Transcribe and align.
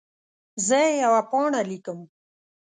زه 0.67 0.79
یوه 1.03 1.21
پاڼه 1.29 1.61
لیکم. 1.69 1.99